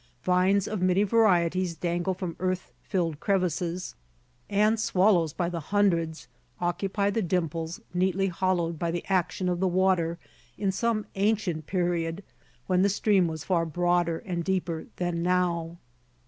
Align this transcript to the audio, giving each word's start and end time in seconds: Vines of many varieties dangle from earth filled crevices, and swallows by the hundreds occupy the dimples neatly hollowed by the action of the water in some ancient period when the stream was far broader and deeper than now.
Vines 0.23 0.67
of 0.67 0.81
many 0.81 1.03
varieties 1.03 1.75
dangle 1.75 2.15
from 2.15 2.35
earth 2.39 2.71
filled 2.81 3.19
crevices, 3.19 3.93
and 4.49 4.79
swallows 4.79 5.31
by 5.31 5.47
the 5.47 5.59
hundreds 5.59 6.27
occupy 6.59 7.11
the 7.11 7.21
dimples 7.21 7.79
neatly 7.93 8.25
hollowed 8.25 8.79
by 8.79 8.89
the 8.89 9.05
action 9.09 9.47
of 9.47 9.59
the 9.59 9.67
water 9.67 10.17
in 10.57 10.71
some 10.71 11.05
ancient 11.13 11.67
period 11.67 12.23
when 12.65 12.81
the 12.81 12.89
stream 12.89 13.27
was 13.27 13.43
far 13.43 13.63
broader 13.63 14.17
and 14.25 14.43
deeper 14.43 14.87
than 14.95 15.21
now. 15.21 15.77